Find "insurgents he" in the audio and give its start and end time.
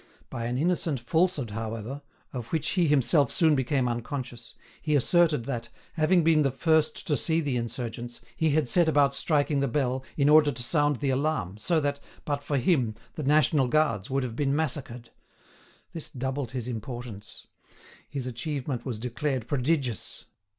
7.55-8.49